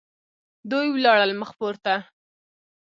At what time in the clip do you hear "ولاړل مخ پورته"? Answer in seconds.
0.91-1.93